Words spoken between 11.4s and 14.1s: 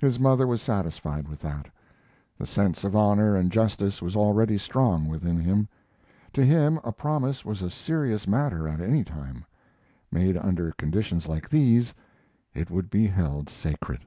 these it would be held sacred.